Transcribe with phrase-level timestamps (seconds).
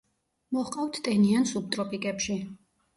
[0.57, 2.43] მოჰყავთ ტენიან სუბტროპიკებში.